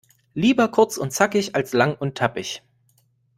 [0.33, 2.63] Lieber kurz und zackig, als lang und tappig..